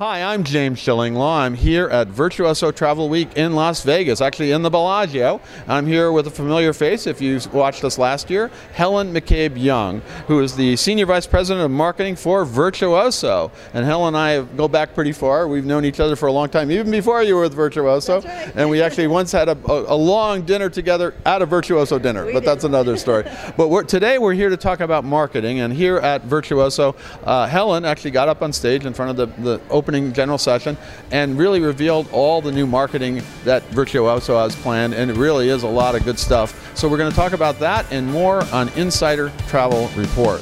Hi, 0.00 0.22
I'm 0.22 0.44
James 0.44 0.80
Shillinglaw. 0.80 1.40
I'm 1.40 1.52
here 1.52 1.86
at 1.90 2.08
Virtuoso 2.08 2.72
Travel 2.72 3.10
Week 3.10 3.36
in 3.36 3.54
Las 3.54 3.82
Vegas, 3.82 4.22
actually 4.22 4.52
in 4.52 4.62
the 4.62 4.70
Bellagio. 4.70 5.42
I'm 5.68 5.86
here 5.86 6.10
with 6.10 6.26
a 6.26 6.30
familiar 6.30 6.72
face 6.72 7.06
if 7.06 7.20
you 7.20 7.38
watched 7.52 7.84
us 7.84 7.98
last 7.98 8.30
year, 8.30 8.50
Helen 8.72 9.12
McCabe 9.12 9.62
Young, 9.62 10.00
who 10.26 10.40
is 10.40 10.56
the 10.56 10.74
Senior 10.76 11.04
Vice 11.04 11.26
President 11.26 11.66
of 11.66 11.70
Marketing 11.70 12.16
for 12.16 12.46
Virtuoso. 12.46 13.52
And 13.74 13.84
Helen 13.84 14.14
and 14.14 14.16
I 14.16 14.40
go 14.56 14.68
back 14.68 14.94
pretty 14.94 15.12
far. 15.12 15.46
We've 15.46 15.66
known 15.66 15.84
each 15.84 16.00
other 16.00 16.16
for 16.16 16.28
a 16.28 16.32
long 16.32 16.48
time, 16.48 16.70
even 16.70 16.90
before 16.90 17.22
you 17.22 17.34
were 17.34 17.42
with 17.42 17.52
Virtuoso. 17.52 18.22
Right. 18.22 18.52
And 18.54 18.70
we 18.70 18.80
actually 18.80 19.06
once 19.06 19.30
had 19.32 19.50
a, 19.50 19.58
a, 19.68 19.94
long 19.94 20.46
dinner 20.46 20.70
together 20.70 21.12
at 21.26 21.42
a 21.42 21.46
Virtuoso 21.46 21.98
dinner, 21.98 22.24
We 22.24 22.32
but 22.32 22.40
did. 22.40 22.48
that's 22.48 22.64
another 22.64 22.96
story. 22.96 23.24
but 23.58 23.68
we're, 23.68 23.84
today 23.84 24.16
we're 24.16 24.32
here 24.32 24.48
to 24.48 24.56
talk 24.56 24.80
about 24.80 25.04
marketing. 25.04 25.60
And 25.60 25.74
here 25.74 25.98
at 25.98 26.22
Virtuoso, 26.22 26.96
uh, 27.24 27.46
Helen 27.46 27.84
actually 27.84 28.12
got 28.12 28.30
up 28.30 28.40
on 28.40 28.50
stage 28.50 28.86
in 28.86 28.94
front 28.94 29.10
of 29.10 29.16
the, 29.18 29.42
the 29.42 29.60
opening 29.90 30.12
general 30.12 30.38
session 30.38 30.76
and 31.10 31.36
really 31.36 31.60
revealed 31.60 32.08
all 32.12 32.40
the 32.40 32.52
new 32.52 32.64
marketing 32.66 33.20
that 33.42 33.64
Virtuoso 33.70 34.38
has 34.38 34.54
planned, 34.54 34.94
and 34.94 35.10
it 35.10 35.16
really 35.16 35.48
is 35.48 35.64
a 35.64 35.68
lot 35.68 35.96
of 35.96 36.04
good 36.04 36.16
stuff. 36.16 36.76
So 36.76 36.88
we're 36.88 36.98
going 36.98 37.10
to 37.10 37.16
talk 37.16 37.32
about 37.32 37.58
that 37.58 37.90
and 37.90 38.06
more 38.06 38.44
on 38.52 38.68
Insider 38.70 39.32
Travel 39.48 39.88
Report. 39.96 40.40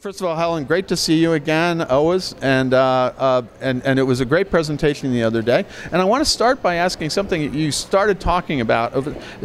First 0.00 0.22
of 0.22 0.26
all, 0.26 0.34
Helen, 0.34 0.64
great 0.64 0.88
to 0.88 0.96
see 0.96 1.16
you 1.18 1.34
again, 1.34 1.82
always, 1.82 2.34
and, 2.40 2.72
uh, 2.72 3.12
uh, 3.18 3.42
and 3.60 3.84
and 3.84 3.98
it 3.98 4.02
was 4.02 4.20
a 4.20 4.24
great 4.24 4.50
presentation 4.50 5.12
the 5.12 5.22
other 5.22 5.42
day. 5.42 5.66
And 5.92 6.00
I 6.00 6.06
want 6.06 6.24
to 6.24 6.30
start 6.30 6.62
by 6.62 6.76
asking 6.76 7.10
something 7.10 7.52
you 7.52 7.70
started 7.70 8.18
talking 8.18 8.62
about. 8.62 8.94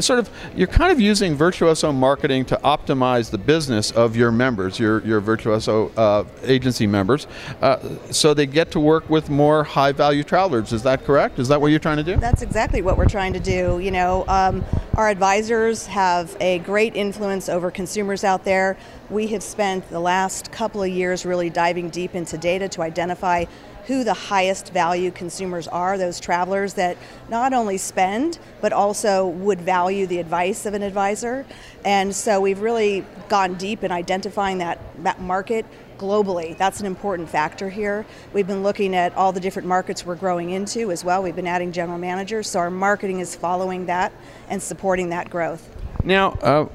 Sort 0.01 0.17
of 0.17 0.29
you're 0.55 0.69
kind 0.69 0.93
of 0.93 1.01
using 1.01 1.35
virtuoso 1.35 1.91
marketing 1.91 2.45
to 2.45 2.55
optimize 2.63 3.31
the 3.31 3.37
business 3.37 3.91
of 3.91 4.15
your 4.15 4.31
members, 4.31 4.79
your 4.79 5.05
your 5.05 5.19
virtuoso 5.19 5.89
uh, 5.97 6.23
agency 6.43 6.87
members, 6.87 7.27
uh, 7.61 7.77
so 8.09 8.33
they 8.33 8.45
get 8.45 8.71
to 8.71 8.79
work 8.79 9.09
with 9.09 9.29
more 9.29 9.65
high 9.65 9.91
value 9.91 10.23
travelers. 10.23 10.71
Is 10.71 10.83
that 10.83 11.03
correct? 11.03 11.37
Is 11.37 11.49
that 11.49 11.59
what 11.59 11.67
you're 11.67 11.79
trying 11.81 11.97
to 11.97 12.03
do? 12.03 12.15
That's 12.15 12.43
exactly 12.43 12.81
what 12.81 12.97
we're 12.97 13.09
trying 13.09 13.33
to 13.33 13.41
do. 13.41 13.79
You 13.79 13.91
know, 13.91 14.23
um, 14.29 14.63
our 14.93 15.09
advisors 15.09 15.85
have 15.87 16.37
a 16.39 16.59
great 16.59 16.95
influence 16.95 17.49
over 17.49 17.69
consumers 17.71 18.23
out 18.23 18.45
there. 18.45 18.77
We 19.09 19.27
have 19.27 19.43
spent 19.43 19.87
the 19.89 19.99
last 19.99 20.51
couple 20.51 20.81
of 20.81 20.89
years 20.89 21.25
really 21.25 21.51
diving 21.51 21.89
deep 21.89 22.15
into 22.15 22.39
data 22.39 22.67
to 22.69 22.81
identify 22.81 23.45
who 23.85 24.03
the 24.03 24.15
highest 24.15 24.73
value 24.73 25.11
consumers 25.11 25.67
are, 25.67 25.95
those 25.95 26.19
travelers 26.19 26.73
that 26.73 26.97
not 27.29 27.53
only 27.53 27.77
spend, 27.77 28.39
but 28.61 28.73
also 28.73 29.27
would 29.27 29.61
value 29.61 30.07
the 30.07 30.17
advice 30.17 30.65
of 30.65 30.73
an 30.73 30.81
advisor. 30.81 31.45
And 31.83 32.15
so 32.15 32.41
we've 32.41 32.61
really 32.61 33.05
gone 33.29 33.53
deep 33.55 33.83
in 33.83 33.91
identifying 33.91 34.57
that, 34.57 34.79
that 35.03 35.21
market 35.21 35.67
globally. 35.99 36.57
That's 36.57 36.79
an 36.79 36.87
important 36.87 37.29
factor 37.29 37.69
here. 37.69 38.07
We've 38.33 38.47
been 38.47 38.63
looking 38.63 38.95
at 38.95 39.15
all 39.15 39.31
the 39.31 39.39
different 39.39 39.67
markets 39.67 40.03
we're 40.03 40.15
growing 40.15 40.49
into 40.49 40.91
as 40.91 41.03
well. 41.03 41.21
We've 41.21 41.35
been 41.35 41.45
adding 41.45 41.71
general 41.71 41.99
managers, 41.99 42.49
so 42.49 42.59
our 42.59 42.71
marketing 42.71 43.19
is 43.19 43.35
following 43.35 43.85
that 43.85 44.11
and 44.49 44.61
supporting 44.61 45.09
that 45.09 45.29
growth. 45.29 45.74
Now, 46.05 46.33
uh, 46.43 46.67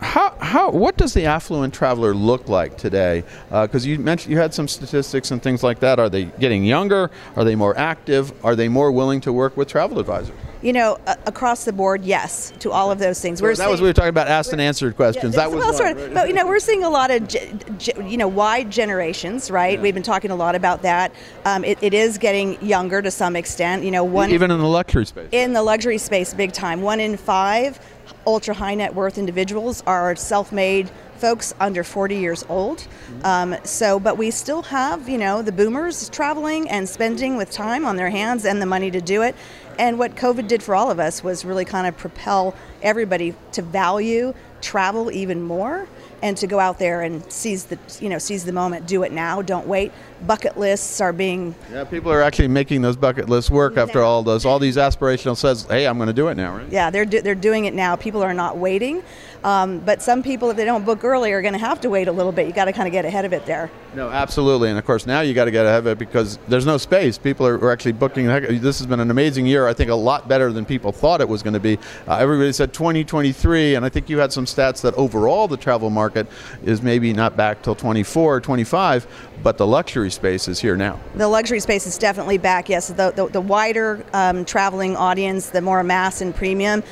how, 0.00 0.34
how, 0.40 0.70
what 0.70 0.96
does 0.96 1.12
the 1.12 1.26
affluent 1.26 1.74
traveler 1.74 2.14
look 2.14 2.48
like 2.48 2.78
today? 2.78 3.24
Because 3.50 3.84
you 3.84 3.98
mentioned 3.98 4.32
you 4.32 4.38
had 4.38 4.54
some 4.54 4.66
statistics 4.68 5.30
and 5.30 5.42
things 5.42 5.62
like 5.62 5.80
that. 5.80 5.98
Are 6.00 6.08
they 6.08 6.24
getting 6.24 6.64
younger? 6.64 7.10
Are 7.36 7.44
they 7.44 7.54
more 7.54 7.76
active? 7.76 8.32
Are 8.42 8.56
they 8.56 8.68
more 8.68 8.90
willing 8.90 9.20
to 9.22 9.32
work 9.34 9.54
with 9.56 9.68
travel 9.68 9.98
advisors? 9.98 10.34
You 10.62 10.72
know, 10.72 10.96
a- 11.08 11.18
across 11.26 11.64
the 11.64 11.72
board, 11.72 12.04
yes, 12.04 12.52
to 12.60 12.70
all 12.70 12.92
of 12.92 13.00
those 13.00 13.20
things. 13.20 13.40
that 13.40 13.48
was 13.48 13.58
seeing- 13.58 13.80
we 13.82 13.88
were 13.88 13.92
talking 13.92 14.10
about 14.10 14.28
asked 14.28 14.52
and 14.52 14.60
answered 14.60 14.94
questions. 14.94 15.34
Yeah, 15.34 15.42
that 15.42 15.50
was 15.50 15.58
well, 15.58 15.72
one, 15.72 15.76
sort 15.76 15.90
of, 15.90 15.96
right? 15.98 16.14
but 16.14 16.28
you 16.28 16.34
know, 16.34 16.46
we're 16.46 16.60
seeing 16.60 16.84
a 16.84 16.88
lot 16.88 17.10
of, 17.10 17.26
ge- 17.26 17.50
ge- 17.78 17.90
you 18.06 18.16
know, 18.16 18.28
wide 18.28 18.70
generations, 18.70 19.50
right? 19.50 19.76
Yeah. 19.76 19.82
We've 19.82 19.94
been 19.94 20.04
talking 20.04 20.30
a 20.30 20.36
lot 20.36 20.54
about 20.54 20.82
that. 20.82 21.12
Um, 21.44 21.64
it, 21.64 21.78
it 21.82 21.92
is 21.94 22.16
getting 22.16 22.64
younger 22.64 23.02
to 23.02 23.10
some 23.10 23.34
extent. 23.34 23.82
You 23.82 23.90
know, 23.90 24.04
one 24.04 24.30
even 24.30 24.52
in 24.52 24.60
the 24.60 24.68
luxury 24.68 25.04
space. 25.04 25.28
in 25.32 25.52
the 25.52 25.62
luxury 25.64 25.98
space 25.98 26.32
big 26.32 26.52
time. 26.52 26.80
One 26.80 27.00
in 27.00 27.16
five 27.16 27.80
ultra 28.26 28.54
high 28.54 28.74
net 28.74 28.94
worth 28.94 29.18
individuals 29.18 29.82
are 29.86 30.14
self 30.16 30.52
made 30.52 30.90
folks 31.22 31.54
under 31.60 31.84
40 31.84 32.16
years 32.16 32.44
old. 32.48 32.84
Um, 33.22 33.54
so, 33.62 34.00
but 34.00 34.18
we 34.18 34.32
still 34.32 34.62
have, 34.62 35.08
you 35.08 35.18
know, 35.18 35.40
the 35.40 35.52
boomers 35.52 36.08
traveling 36.08 36.68
and 36.68 36.88
spending 36.88 37.36
with 37.36 37.48
time 37.48 37.86
on 37.86 37.94
their 37.94 38.10
hands 38.10 38.44
and 38.44 38.60
the 38.60 38.66
money 38.66 38.90
to 38.90 39.00
do 39.00 39.22
it. 39.22 39.36
And 39.78 39.98
what 39.98 40.14
COVID 40.16 40.48
did 40.48 40.62
for 40.62 40.74
all 40.74 40.90
of 40.90 41.00
us 41.00 41.22
was 41.24 41.44
really 41.44 41.64
kind 41.64 41.86
of 41.86 41.96
propel 41.96 42.54
everybody 42.82 43.34
to 43.52 43.62
value 43.62 44.34
travel 44.60 45.10
even 45.10 45.42
more 45.42 45.88
and 46.22 46.36
to 46.36 46.46
go 46.46 46.60
out 46.60 46.78
there 46.78 47.02
and 47.02 47.30
seize 47.32 47.64
the, 47.64 47.76
you 48.00 48.08
know, 48.08 48.16
seize 48.18 48.44
the 48.44 48.52
moment, 48.52 48.86
do 48.86 49.02
it 49.02 49.10
now, 49.10 49.42
don't 49.42 49.66
wait. 49.66 49.90
Bucket 50.24 50.56
lists 50.56 51.00
are 51.00 51.12
being 51.12 51.52
yeah, 51.72 51.82
people 51.82 52.12
are 52.12 52.22
actually 52.22 52.46
making 52.46 52.80
those 52.80 52.94
bucket 52.96 53.28
lists 53.28 53.50
work 53.50 53.76
after 53.76 53.98
Yeah. 53.98 54.04
all 54.04 54.22
those 54.22 54.44
all 54.44 54.60
these 54.60 54.76
aspirational 54.76 55.36
says, 55.36 55.66
"Hey, 55.68 55.84
I'm 55.84 55.96
going 55.96 56.06
to 56.06 56.12
do 56.12 56.28
it 56.28 56.36
now." 56.36 56.56
Right? 56.56 56.66
Yeah, 56.70 56.90
they're 56.90 57.04
do, 57.04 57.20
they're 57.22 57.34
doing 57.34 57.64
it 57.64 57.74
now. 57.74 57.96
People 57.96 58.22
are 58.22 58.32
not 58.34 58.56
waiting, 58.56 59.02
um, 59.42 59.80
but 59.80 60.00
some 60.00 60.22
people, 60.22 60.48
if 60.50 60.56
they 60.56 60.64
don't 60.64 60.84
book 60.84 61.02
early, 61.02 61.32
are 61.32 61.42
going 61.42 61.54
to 61.54 61.58
have 61.58 61.80
to 61.80 61.90
wait 61.90 62.06
a 62.06 62.12
little 62.12 62.30
bit. 62.30 62.46
You 62.46 62.52
got 62.52 62.66
to 62.66 62.72
kind 62.72 62.86
of 62.86 62.92
get 62.92 63.04
ahead 63.04 63.24
of 63.24 63.32
it 63.32 63.44
there. 63.46 63.68
No, 63.94 64.08
absolutely, 64.08 64.70
and 64.70 64.78
of 64.78 64.86
course 64.86 65.06
now 65.06 65.20
you 65.20 65.34
got 65.34 65.44
to 65.44 65.50
get 65.50 65.66
ahead 65.66 65.80
of 65.80 65.86
it 65.86 65.98
because 65.98 66.38
there's 66.48 66.64
no 66.64 66.78
space. 66.78 67.18
People 67.18 67.46
are, 67.46 67.56
are 67.56 67.70
actually 67.70 67.92
booking. 67.92 68.26
This 68.26 68.78
has 68.78 68.86
been 68.86 69.00
an 69.00 69.10
amazing 69.10 69.44
year. 69.44 69.66
I 69.66 69.74
think 69.74 69.90
a 69.90 69.94
lot 69.94 70.28
better 70.28 70.50
than 70.50 70.64
people 70.64 70.92
thought 70.92 71.20
it 71.20 71.28
was 71.28 71.42
going 71.42 71.52
to 71.52 71.60
be. 71.60 71.78
Uh, 72.08 72.16
everybody 72.16 72.52
said 72.52 72.72
2023, 72.72 73.74
and 73.74 73.84
I 73.84 73.90
think 73.90 74.08
you 74.08 74.18
had 74.18 74.32
some 74.32 74.46
stats 74.46 74.80
that 74.80 74.94
overall 74.94 75.46
the 75.46 75.58
travel 75.58 75.90
market 75.90 76.26
is 76.64 76.80
maybe 76.80 77.12
not 77.12 77.36
back 77.36 77.60
till 77.60 77.74
24 77.74 78.36
or 78.36 78.40
25, 78.40 79.06
but 79.42 79.58
the 79.58 79.66
luxury 79.66 80.10
space 80.10 80.48
is 80.48 80.58
here 80.58 80.76
now. 80.76 80.98
The 81.16 81.28
luxury 81.28 81.60
space 81.60 81.86
is 81.86 81.98
definitely 81.98 82.38
back. 82.38 82.70
Yes, 82.70 82.88
the 82.88 83.10
the, 83.10 83.28
the 83.28 83.40
wider 83.40 84.04
um, 84.14 84.46
traveling 84.46 84.96
audience, 84.96 85.50
the 85.50 85.60
more 85.60 85.82
mass 85.82 86.22
and 86.22 86.34
premium, 86.34 86.82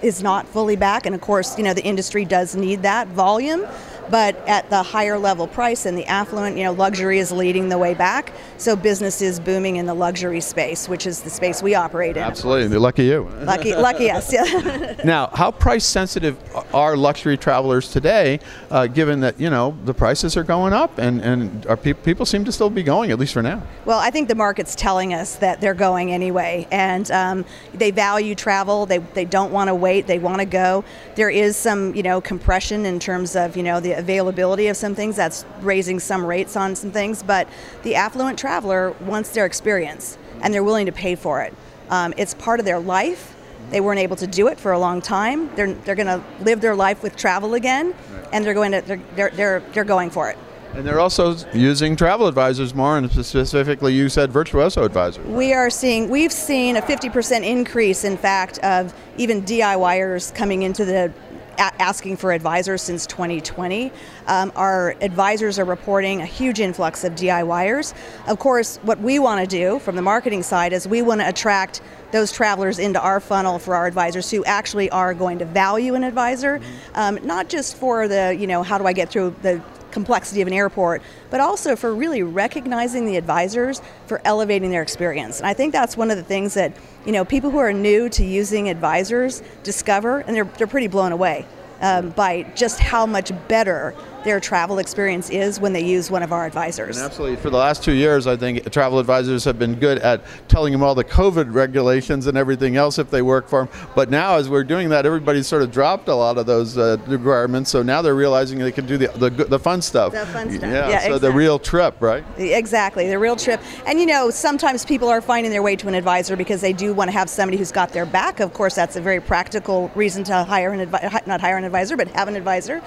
is 0.00 0.22
not 0.22 0.46
fully 0.46 0.76
back. 0.76 1.04
And 1.04 1.14
of 1.14 1.20
course, 1.20 1.58
you 1.58 1.64
know 1.64 1.74
the 1.74 1.84
industry 1.84 2.24
does 2.24 2.56
need 2.56 2.82
that 2.82 3.08
volume. 3.08 3.66
But 4.10 4.36
at 4.46 4.70
the 4.70 4.82
higher 4.82 5.18
level 5.18 5.46
price 5.46 5.86
and 5.86 5.96
the 5.96 6.06
affluent, 6.06 6.56
you 6.56 6.64
know, 6.64 6.72
luxury 6.72 7.18
is 7.18 7.32
leading 7.32 7.68
the 7.68 7.78
way 7.78 7.94
back. 7.94 8.32
So 8.58 8.76
business 8.76 9.20
is 9.20 9.38
booming 9.40 9.76
in 9.76 9.86
the 9.86 9.94
luxury 9.94 10.40
space, 10.40 10.88
which 10.88 11.06
is 11.06 11.20
the 11.22 11.30
space 11.30 11.62
we 11.62 11.74
operate 11.74 12.16
in. 12.16 12.22
Absolutely, 12.22 12.78
lucky 12.78 13.04
you. 13.04 13.28
Lucky, 13.42 13.74
lucky 13.74 14.10
us. 14.10 14.32
Yeah. 14.32 14.94
Now, 15.04 15.28
how 15.32 15.52
price 15.52 15.84
sensitive 15.84 16.36
are 16.74 16.96
luxury 16.96 17.36
travelers 17.36 17.90
today, 17.90 18.40
uh, 18.70 18.86
given 18.86 19.20
that 19.20 19.38
you 19.38 19.50
know 19.50 19.76
the 19.84 19.94
prices 19.94 20.36
are 20.36 20.42
going 20.42 20.72
up 20.72 20.98
and 20.98 21.20
and 21.20 21.66
are 21.66 21.76
pe- 21.76 21.92
people 21.92 22.26
seem 22.26 22.44
to 22.44 22.52
still 22.52 22.70
be 22.70 22.82
going 22.82 23.10
at 23.10 23.18
least 23.18 23.34
for 23.34 23.42
now? 23.42 23.62
Well, 23.84 23.98
I 23.98 24.10
think 24.10 24.28
the 24.28 24.34
market's 24.34 24.74
telling 24.74 25.14
us 25.14 25.36
that 25.36 25.60
they're 25.60 25.74
going 25.74 26.12
anyway, 26.12 26.66
and 26.70 27.08
um, 27.10 27.44
they 27.72 27.90
value 27.90 28.34
travel. 28.34 28.86
They, 28.86 28.98
they 28.98 29.24
don't 29.24 29.52
want 29.52 29.68
to 29.68 29.74
wait. 29.74 30.06
They 30.06 30.18
want 30.18 30.40
to 30.40 30.44
go. 30.46 30.84
There 31.14 31.30
is 31.30 31.56
some 31.56 31.94
you 31.94 32.02
know 32.02 32.20
compression 32.20 32.86
in 32.86 32.98
terms 32.98 33.36
of 33.36 33.56
you 33.56 33.62
know 33.62 33.80
the 33.80 33.95
availability 33.96 34.68
of 34.68 34.76
some 34.76 34.94
things. 34.94 35.16
That's 35.16 35.44
raising 35.60 36.00
some 36.00 36.24
rates 36.24 36.56
on 36.56 36.74
some 36.74 36.90
things, 36.90 37.22
but 37.22 37.48
the 37.82 37.94
affluent 37.94 38.38
traveler 38.38 38.92
wants 39.00 39.30
their 39.30 39.46
experience, 39.46 40.18
and 40.42 40.52
they're 40.52 40.64
willing 40.64 40.86
to 40.86 40.92
pay 40.92 41.14
for 41.14 41.42
it. 41.42 41.54
Um, 41.90 42.14
it's 42.16 42.34
part 42.34 42.60
of 42.60 42.66
their 42.66 42.78
life. 42.78 43.34
They 43.70 43.80
weren't 43.80 44.00
able 44.00 44.16
to 44.16 44.26
do 44.26 44.48
it 44.48 44.60
for 44.60 44.72
a 44.72 44.78
long 44.78 45.00
time. 45.00 45.54
They're, 45.56 45.72
they're 45.72 45.94
going 45.94 46.06
to 46.06 46.22
live 46.40 46.60
their 46.60 46.76
life 46.76 47.02
with 47.02 47.16
travel 47.16 47.54
again, 47.54 47.94
and 48.32 48.44
they're 48.44 48.54
going 48.54 48.72
to 48.72 48.80
they're, 48.82 49.00
they're, 49.14 49.30
they're, 49.30 49.60
they're 49.72 49.84
going 49.84 50.10
for 50.10 50.30
it. 50.30 50.38
And 50.74 50.86
they're 50.86 51.00
also 51.00 51.34
using 51.54 51.96
travel 51.96 52.26
advisors 52.26 52.74
more, 52.74 52.98
and 52.98 53.10
specifically, 53.10 53.94
you 53.94 54.10
said 54.10 54.30
virtuoso 54.30 54.84
advisors. 54.84 55.24
We 55.26 55.54
are 55.54 55.70
seeing, 55.70 56.10
we've 56.10 56.32
seen 56.32 56.76
a 56.76 56.82
50% 56.82 57.46
increase, 57.46 58.04
in 58.04 58.18
fact, 58.18 58.58
of 58.58 58.92
even 59.16 59.42
DIYers 59.42 60.34
coming 60.34 60.64
into 60.64 60.84
the 60.84 61.10
asking 61.58 62.16
for 62.16 62.32
advisors 62.32 62.82
since 62.82 63.06
2020. 63.06 63.92
Um, 64.26 64.52
our 64.56 64.94
advisors 65.00 65.58
are 65.58 65.64
reporting 65.64 66.20
a 66.20 66.26
huge 66.26 66.60
influx 66.60 67.04
of 67.04 67.14
DIYers. 67.14 67.94
Of 68.26 68.38
course, 68.38 68.78
what 68.82 69.00
we 69.00 69.18
want 69.18 69.40
to 69.40 69.46
do 69.46 69.78
from 69.78 69.96
the 69.96 70.02
marketing 70.02 70.42
side 70.42 70.72
is 70.72 70.86
we 70.86 71.02
want 71.02 71.20
to 71.20 71.28
attract 71.28 71.80
those 72.12 72.32
travelers 72.32 72.78
into 72.78 73.00
our 73.00 73.20
funnel 73.20 73.58
for 73.58 73.74
our 73.74 73.86
advisors 73.86 74.30
who 74.30 74.44
actually 74.44 74.88
are 74.90 75.12
going 75.12 75.38
to 75.38 75.44
value 75.44 75.94
an 75.94 76.04
advisor, 76.04 76.60
um, 76.94 77.18
not 77.24 77.48
just 77.48 77.76
for 77.76 78.08
the, 78.08 78.36
you 78.38 78.46
know, 78.46 78.62
how 78.62 78.78
do 78.78 78.86
I 78.86 78.92
get 78.92 79.10
through 79.10 79.34
the 79.42 79.60
complexity 79.96 80.42
of 80.42 80.46
an 80.46 80.52
airport, 80.52 81.00
but 81.30 81.40
also 81.40 81.74
for 81.74 81.94
really 81.94 82.22
recognizing 82.22 83.06
the 83.06 83.16
advisors 83.16 83.80
for 84.06 84.20
elevating 84.26 84.70
their 84.70 84.82
experience. 84.82 85.38
And 85.38 85.46
I 85.46 85.54
think 85.54 85.72
that's 85.72 85.96
one 85.96 86.10
of 86.10 86.18
the 86.18 86.22
things 86.22 86.52
that 86.52 86.76
you 87.06 87.12
know 87.12 87.24
people 87.24 87.50
who 87.50 87.56
are 87.56 87.72
new 87.72 88.10
to 88.10 88.22
using 88.22 88.68
advisors 88.68 89.42
discover, 89.62 90.18
and 90.18 90.36
they're 90.36 90.50
they're 90.58 90.66
pretty 90.66 90.88
blown 90.88 91.12
away 91.12 91.46
um, 91.80 92.10
by 92.10 92.42
just 92.54 92.78
how 92.78 93.06
much 93.06 93.32
better 93.48 93.94
their 94.26 94.40
travel 94.40 94.78
experience 94.78 95.30
is 95.30 95.60
when 95.60 95.72
they 95.72 95.84
use 95.84 96.10
one 96.10 96.22
of 96.22 96.32
our 96.32 96.44
advisors. 96.44 96.96
And 96.96 97.06
absolutely. 97.06 97.36
For 97.36 97.48
the 97.48 97.56
last 97.56 97.82
two 97.84 97.92
years, 97.92 98.26
I 98.26 98.36
think 98.36 98.70
travel 98.72 98.98
advisors 98.98 99.44
have 99.44 99.58
been 99.58 99.76
good 99.76 99.98
at 99.98 100.22
telling 100.48 100.72
them 100.72 100.82
all 100.82 100.94
the 100.94 101.04
COVID 101.04 101.54
regulations 101.54 102.26
and 102.26 102.36
everything 102.36 102.76
else 102.76 102.98
if 102.98 103.08
they 103.08 103.22
work 103.22 103.48
for 103.48 103.64
them. 103.64 103.90
But 103.94 104.10
now, 104.10 104.36
as 104.36 104.48
we're 104.48 104.64
doing 104.64 104.88
that, 104.90 105.06
everybody's 105.06 105.46
sort 105.46 105.62
of 105.62 105.70
dropped 105.70 106.08
a 106.08 106.14
lot 106.14 106.38
of 106.38 106.46
those 106.46 106.76
uh, 106.76 106.96
requirements. 107.06 107.70
So 107.70 107.82
now 107.82 108.02
they're 108.02 108.16
realizing 108.16 108.58
they 108.58 108.72
can 108.72 108.86
do 108.86 108.98
the, 108.98 109.08
the, 109.16 109.30
the 109.30 109.58
fun 109.58 109.80
stuff. 109.80 110.12
The 110.12 110.26
fun 110.26 110.50
stuff. 110.50 110.70
Yeah, 110.70 110.88
Yeah, 110.88 111.00
so 111.06 111.18
the 111.18 111.30
real 111.30 111.58
trip, 111.58 111.94
right? 112.00 112.24
Exactly, 112.36 113.06
the 113.06 113.18
real 113.18 113.36
trip. 113.36 113.60
And 113.86 114.00
you 114.00 114.06
know, 114.06 114.30
sometimes 114.30 114.84
people 114.84 115.08
are 115.08 115.20
finding 115.20 115.52
their 115.52 115.62
way 115.62 115.76
to 115.76 115.86
an 115.86 115.94
advisor 115.94 116.36
because 116.36 116.60
they 116.60 116.72
do 116.72 116.92
want 116.92 117.08
to 117.08 117.12
have 117.12 117.30
somebody 117.30 117.58
who's 117.58 117.72
got 117.72 117.90
their 117.92 118.06
back. 118.06 118.40
Of 118.40 118.52
course, 118.52 118.74
that's 118.74 118.96
a 118.96 119.00
very 119.00 119.20
practical 119.20 119.90
reason 119.94 120.24
to 120.24 120.42
hire 120.42 120.72
an 120.72 120.84
advi- 120.84 121.26
not 121.28 121.40
hire 121.40 121.56
an 121.56 121.64
advisor, 121.64 121.96
but 121.96 122.08
have 122.08 122.26
an 122.26 122.34
advisor. 122.34 122.82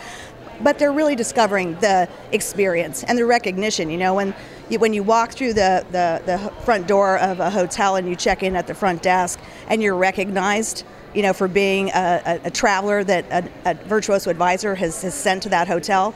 But 0.62 0.80
they're 0.80 0.92
really 0.92 1.16
discovering 1.16 1.76
the 1.80 2.10
experience 2.32 3.04
and 3.04 3.18
the 3.18 3.26
recognition. 3.26 3.90
You 3.90 3.98
know, 3.98 4.14
when 4.14 4.34
you, 4.70 4.80
when 4.80 4.94
you 4.94 5.04
walk 5.04 5.32
through 5.32 5.54
the, 5.54 5.86
the, 5.92 6.22
the 6.26 6.38
front 6.64 6.88
door 6.88 7.18
of 7.18 7.40
a 7.40 7.50
hotel 7.50 7.96
and 7.96 8.08
you 8.08 8.16
check 8.16 8.44
in 8.44 8.56
at 8.56 8.68
the 8.68 8.76
front 8.76 9.02
desk 9.02 9.40
and 9.68 9.82
you're 9.82 9.96
recognized, 9.96 10.84
you 11.14 11.22
know, 11.22 11.34
for 11.34 11.48
being 11.48 11.90
a, 11.90 12.40
a, 12.44 12.48
a 12.48 12.52
traveler 12.52 13.04
that 13.04 13.26
a, 13.32 13.72
a 13.72 13.74
virtuoso 13.86 14.30
advisor 14.30 14.76
has, 14.76 15.02
has 15.02 15.14
sent 15.14 15.44
to 15.44 15.50
that 15.50 15.68
hotel, 15.68 16.14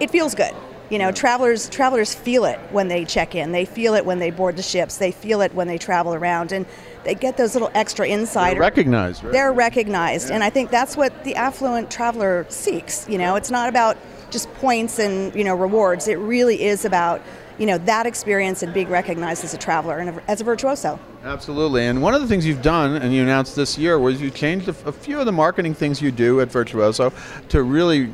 it 0.00 0.10
feels 0.10 0.34
good. 0.34 0.54
You 0.88 0.98
know, 0.98 1.10
travelers 1.10 1.68
travelers 1.68 2.14
feel 2.14 2.44
it 2.44 2.58
when 2.70 2.88
they 2.88 3.04
check 3.04 3.34
in. 3.34 3.52
They 3.52 3.64
feel 3.64 3.94
it 3.94 4.04
when 4.04 4.20
they 4.20 4.30
board 4.30 4.56
the 4.56 4.62
ships. 4.62 4.98
They 4.98 5.10
feel 5.10 5.40
it 5.40 5.52
when 5.52 5.66
they 5.66 5.78
travel 5.78 6.14
around, 6.14 6.52
and 6.52 6.64
they 7.04 7.14
get 7.14 7.36
those 7.36 7.54
little 7.54 7.70
extra 7.74 8.06
insider. 8.06 8.60
Recognized, 8.60 9.24
right? 9.24 9.32
They're 9.32 9.52
recognized, 9.52 10.30
and 10.30 10.44
I 10.44 10.50
think 10.50 10.70
that's 10.70 10.96
what 10.96 11.24
the 11.24 11.34
affluent 11.34 11.90
traveler 11.90 12.46
seeks. 12.48 13.08
You 13.08 13.18
know, 13.18 13.34
it's 13.34 13.50
not 13.50 13.68
about 13.68 13.96
just 14.30 14.52
points 14.54 14.98
and 14.98 15.34
you 15.34 15.42
know 15.42 15.56
rewards. 15.56 16.06
It 16.06 16.18
really 16.18 16.62
is 16.62 16.84
about 16.84 17.20
you 17.58 17.66
know 17.66 17.78
that 17.78 18.06
experience 18.06 18.62
and 18.62 18.72
being 18.72 18.88
recognized 18.88 19.42
as 19.44 19.54
a 19.54 19.58
traveler 19.58 19.98
and 19.98 20.20
as 20.28 20.40
a 20.40 20.44
virtuoso. 20.44 21.00
Absolutely. 21.24 21.84
And 21.86 22.02
one 22.02 22.14
of 22.14 22.20
the 22.20 22.28
things 22.28 22.46
you've 22.46 22.62
done, 22.62 23.02
and 23.02 23.12
you 23.12 23.22
announced 23.22 23.56
this 23.56 23.76
year, 23.76 23.98
was 23.98 24.22
you 24.22 24.30
changed 24.30 24.68
a, 24.68 24.76
a 24.86 24.92
few 24.92 25.18
of 25.18 25.26
the 25.26 25.32
marketing 25.32 25.74
things 25.74 26.00
you 26.00 26.12
do 26.12 26.40
at 26.40 26.48
Virtuoso 26.52 27.12
to 27.48 27.64
really 27.64 28.08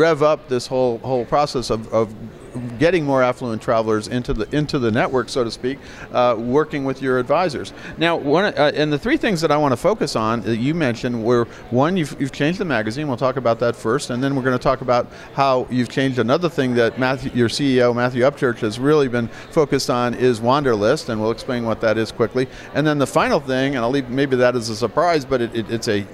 rev 0.00 0.22
up 0.22 0.48
this 0.48 0.66
whole 0.66 0.98
whole 0.98 1.26
process 1.26 1.68
of, 1.68 1.92
of 1.92 2.14
getting 2.78 3.04
more 3.04 3.22
affluent 3.22 3.62
travelers 3.62 4.08
into 4.08 4.32
the 4.32 4.56
into 4.56 4.78
the 4.78 4.90
network, 4.90 5.28
so 5.28 5.44
to 5.44 5.50
speak, 5.50 5.78
uh, 6.12 6.34
working 6.38 6.84
with 6.84 7.02
your 7.02 7.18
advisors. 7.18 7.72
Now, 7.98 8.16
one 8.16 8.46
uh, 8.46 8.72
and 8.74 8.92
the 8.92 8.98
three 8.98 9.18
things 9.18 9.40
that 9.42 9.52
I 9.52 9.56
want 9.56 9.72
to 9.72 9.76
focus 9.76 10.16
on 10.16 10.40
that 10.40 10.56
you 10.56 10.74
mentioned 10.74 11.22
were 11.22 11.44
one, 11.70 11.96
you've, 11.96 12.18
you've 12.20 12.32
changed 12.32 12.58
the 12.58 12.64
magazine. 12.64 13.06
We'll 13.06 13.16
talk 13.16 13.36
about 13.36 13.60
that 13.60 13.76
first, 13.76 14.10
and 14.10 14.22
then 14.22 14.34
we're 14.34 14.42
going 14.42 14.58
to 14.58 14.62
talk 14.62 14.80
about 14.80 15.06
how 15.34 15.66
you've 15.70 15.90
changed 15.90 16.18
another 16.18 16.48
thing 16.48 16.74
that 16.74 16.98
Matthew, 16.98 17.30
your 17.32 17.48
CEO 17.48 17.94
Matthew 17.94 18.22
Upchurch 18.22 18.58
has 18.58 18.80
really 18.80 19.08
been 19.08 19.28
focused 19.50 19.90
on 19.90 20.14
is 20.14 20.40
Wanderlist, 20.40 21.08
and 21.10 21.20
we'll 21.20 21.30
explain 21.30 21.64
what 21.64 21.80
that 21.82 21.98
is 21.98 22.10
quickly. 22.10 22.48
And 22.74 22.86
then 22.86 22.98
the 22.98 23.06
final 23.06 23.38
thing, 23.38 23.76
and 23.76 23.84
I'll 23.84 23.90
leave 23.90 24.08
maybe 24.08 24.36
that 24.36 24.56
as 24.56 24.70
a 24.70 24.76
surprise, 24.76 25.24
but 25.24 25.40
it, 25.40 25.54
it, 25.54 25.70
it's 25.70 25.88
a 25.88 26.06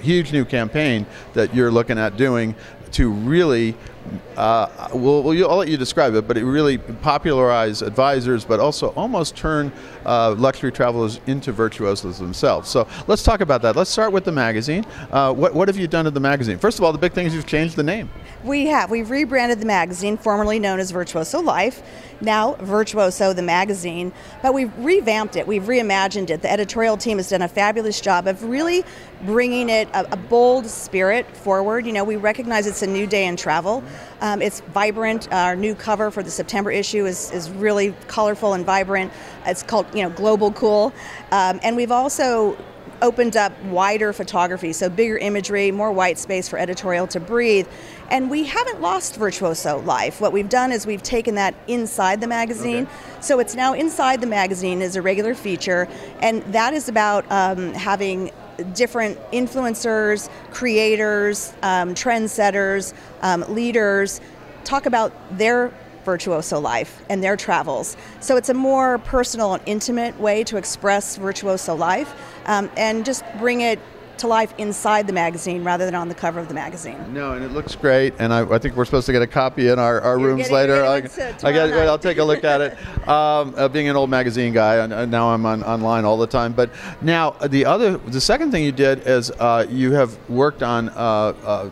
huge 0.00 0.32
new 0.32 0.44
campaign 0.44 1.06
that 1.34 1.54
you're 1.54 1.70
looking 1.70 1.98
at 1.98 2.16
doing 2.16 2.54
to 2.92 3.10
really 3.10 3.74
uh, 4.36 4.88
well, 4.94 5.22
well, 5.22 5.50
I'll 5.50 5.56
let 5.56 5.68
you 5.68 5.76
describe 5.76 6.14
it, 6.14 6.28
but 6.28 6.36
it 6.36 6.44
really 6.44 6.78
popularized 6.78 7.82
advisors, 7.82 8.44
but 8.44 8.60
also 8.60 8.88
almost 8.90 9.36
turned 9.36 9.72
uh, 10.06 10.34
luxury 10.38 10.72
travelers 10.72 11.20
into 11.26 11.52
virtuosos 11.52 12.18
themselves. 12.18 12.68
So 12.68 12.86
let's 13.06 13.22
talk 13.22 13.40
about 13.40 13.62
that. 13.62 13.76
Let's 13.76 13.90
start 13.90 14.12
with 14.12 14.24
the 14.24 14.32
magazine. 14.32 14.86
Uh, 15.10 15.32
what, 15.32 15.54
what 15.54 15.68
have 15.68 15.76
you 15.76 15.88
done 15.88 16.04
to 16.04 16.10
the 16.10 16.20
magazine? 16.20 16.58
First 16.58 16.78
of 16.78 16.84
all, 16.84 16.92
the 16.92 16.98
big 16.98 17.12
thing 17.12 17.26
is 17.26 17.34
you've 17.34 17.46
changed 17.46 17.76
the 17.76 17.82
name. 17.82 18.08
We 18.44 18.66
have. 18.66 18.90
We've 18.90 19.10
rebranded 19.10 19.58
the 19.60 19.66
magazine, 19.66 20.16
formerly 20.16 20.60
known 20.60 20.78
as 20.78 20.92
Virtuoso 20.92 21.40
Life, 21.40 21.82
now 22.20 22.54
Virtuoso 22.60 23.32
the 23.32 23.42
magazine, 23.42 24.12
but 24.42 24.54
we've 24.54 24.72
revamped 24.78 25.36
it. 25.36 25.46
We've 25.46 25.64
reimagined 25.64 26.30
it. 26.30 26.42
The 26.42 26.50
editorial 26.50 26.96
team 26.96 27.18
has 27.18 27.28
done 27.30 27.42
a 27.42 27.48
fabulous 27.48 28.00
job 28.00 28.28
of 28.28 28.44
really 28.44 28.84
bringing 29.24 29.68
it 29.68 29.88
a, 29.92 30.12
a 30.12 30.16
bold 30.16 30.66
spirit 30.66 31.26
forward. 31.36 31.84
You 31.84 31.92
know, 31.92 32.04
we 32.04 32.16
recognize 32.16 32.66
it's 32.66 32.82
a 32.82 32.86
new 32.86 33.06
day 33.06 33.26
in 33.26 33.36
travel. 33.36 33.82
Um, 34.20 34.42
it's 34.42 34.60
vibrant. 34.60 35.32
Our 35.32 35.56
new 35.56 35.74
cover 35.74 36.10
for 36.10 36.22
the 36.22 36.30
September 36.30 36.70
issue 36.70 37.06
is, 37.06 37.30
is 37.32 37.50
really 37.50 37.94
colorful 38.06 38.54
and 38.54 38.64
vibrant. 38.64 39.12
It's 39.46 39.62
called, 39.62 39.86
you 39.94 40.02
know, 40.02 40.10
Global 40.10 40.52
Cool. 40.52 40.92
Um, 41.30 41.60
and 41.62 41.76
we've 41.76 41.92
also 41.92 42.56
opened 43.00 43.36
up 43.36 43.52
wider 43.64 44.12
photography, 44.12 44.72
so 44.72 44.88
bigger 44.88 45.16
imagery, 45.18 45.70
more 45.70 45.92
white 45.92 46.18
space 46.18 46.48
for 46.48 46.58
editorial 46.58 47.06
to 47.08 47.20
breathe. 47.20 47.66
And 48.10 48.30
we 48.30 48.44
haven't 48.44 48.80
lost 48.80 49.16
Virtuoso 49.16 49.80
Life. 49.80 50.20
What 50.20 50.32
we've 50.32 50.48
done 50.48 50.72
is 50.72 50.86
we've 50.86 51.02
taken 51.02 51.36
that 51.36 51.54
inside 51.66 52.20
the 52.20 52.26
magazine. 52.26 52.84
Okay. 52.84 53.20
So 53.20 53.38
it's 53.38 53.54
now 53.54 53.74
inside 53.74 54.20
the 54.20 54.26
magazine 54.26 54.82
as 54.82 54.96
a 54.96 55.02
regular 55.02 55.34
feature, 55.34 55.88
and 56.20 56.42
that 56.52 56.74
is 56.74 56.88
about 56.88 57.24
um, 57.30 57.72
having 57.74 58.32
different 58.74 59.18
influencers, 59.32 60.28
creators, 60.50 61.52
um, 61.62 61.94
trendsetters, 61.94 62.94
um, 63.22 63.44
leaders 63.48 64.20
talk 64.64 64.86
about 64.86 65.12
their 65.38 65.72
virtuoso 66.04 66.58
life 66.58 67.02
and 67.10 67.22
their 67.22 67.36
travels. 67.36 67.96
So 68.20 68.36
it's 68.36 68.48
a 68.48 68.54
more 68.54 68.98
personal 68.98 69.54
and 69.54 69.62
intimate 69.66 70.18
way 70.18 70.44
to 70.44 70.56
express 70.56 71.16
virtuoso 71.16 71.74
life 71.74 72.14
um, 72.46 72.70
and 72.76 73.04
just 73.04 73.24
bring 73.38 73.60
it 73.60 73.78
to 74.18 74.26
life 74.26 74.52
inside 74.58 75.06
the 75.06 75.12
magazine 75.12 75.64
rather 75.64 75.84
than 75.84 75.94
on 75.94 76.08
the 76.08 76.14
cover 76.14 76.40
of 76.40 76.48
the 76.48 76.54
magazine. 76.54 76.96
No, 77.12 77.32
and 77.32 77.44
it 77.44 77.52
looks 77.52 77.74
great, 77.74 78.14
and 78.18 78.32
I, 78.32 78.48
I 78.48 78.58
think 78.58 78.76
we're 78.76 78.84
supposed 78.84 79.06
to 79.06 79.12
get 79.12 79.22
a 79.22 79.26
copy 79.26 79.68
in 79.68 79.78
our, 79.78 80.00
our 80.00 80.18
You're 80.18 80.28
rooms 80.28 80.50
later. 80.50 80.84
I, 80.84 80.96
I 80.96 81.00
get, 81.00 81.42
night. 81.42 81.86
I'll 81.86 81.98
take 81.98 82.18
a 82.18 82.24
look 82.24 82.44
at 82.44 82.60
it. 82.60 82.78
Um, 83.08 83.54
uh, 83.56 83.68
being 83.68 83.88
an 83.88 83.96
old 83.96 84.10
magazine 84.10 84.52
guy, 84.52 84.84
and 84.84 85.10
now 85.10 85.30
I'm 85.30 85.46
on, 85.46 85.62
online 85.62 86.04
all 86.04 86.18
the 86.18 86.26
time. 86.26 86.52
But 86.52 86.70
now 87.00 87.30
uh, 87.40 87.48
the 87.48 87.64
other, 87.64 87.96
the 87.96 88.20
second 88.20 88.50
thing 88.50 88.64
you 88.64 88.72
did 88.72 89.06
is 89.06 89.30
uh, 89.30 89.66
you 89.68 89.92
have 89.92 90.18
worked 90.28 90.62
on. 90.62 90.90
Uh, 90.90 90.92
uh, 91.44 91.70